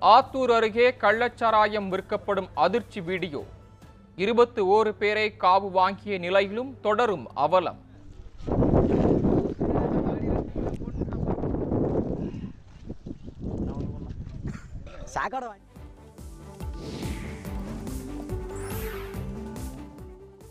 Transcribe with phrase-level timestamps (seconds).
[0.00, 3.44] ஆத்தூர் அருகே கள்ளச்சாராயம் விற்கப்படும் அதிர்ச்சி வீடியோ.
[4.16, 7.88] இருபத்து ஓரு பேரை காவு வாங்கிய நிலையிலும் தொடரும் அவலம்.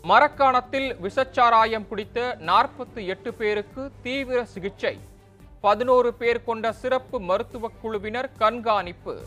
[0.02, 4.98] மரக்காணத்தில் விஷச்சாராயம் குடித்த நாற்பத்தி எட்டு பேருக்கு தீவிர சிகிச்சை.
[5.60, 9.20] பதினோரு பேர் கொண்ட சிறப்பு மருத்துவக் குழுவினர் கண்காணிப்பு.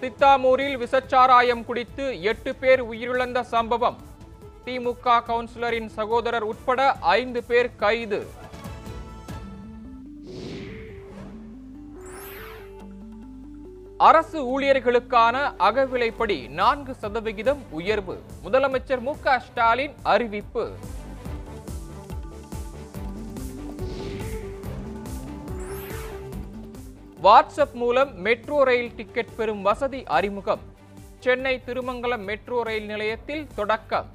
[0.00, 3.96] தித்தாமூரில் விசச்சாராயம் குடித்து எட்டு பேர் உயிரிழந்த சம்பவம்.
[4.64, 8.26] திமுக கவுன்சிலரின் சகோதரர் உட்பட ஐந்து பேர் கைது.
[13.98, 18.22] அரசு ஊழியர்களுக்கான அகவிலைப்படி நான்கு சதவிகிதம் உயர்வு.
[18.44, 20.70] முதலமைச்சர் மு ஸ்டாலின் அறிவிப்பு.
[27.22, 30.60] வாட்ஸ்அப் மூலம் மெட்ரோ ரயில் டிக்கெட் பெறும் வசதி அறிமுகம்.
[31.18, 34.06] சென்னை திருமங்கலம் மெட்ரோ ரயில் நிலையத்தில் தொடக்கம்.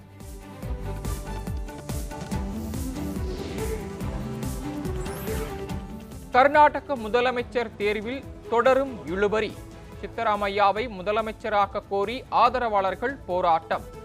[6.31, 9.51] கர்நாடக முதலமைச்சர் தேர்வில் தொடரும் இழுபறி.
[10.01, 13.99] சித்தராமையாவை முதலமைச்சராக்க கோரி ஆதரவாளர்கள் போராட்டம்.